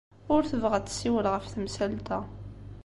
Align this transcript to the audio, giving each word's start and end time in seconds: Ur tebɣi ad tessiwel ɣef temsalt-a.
Ur 0.33 0.41
tebɣi 0.51 0.75
ad 0.77 0.85
tessiwel 0.85 1.25
ɣef 1.33 1.45
temsalt-a. 1.47 2.19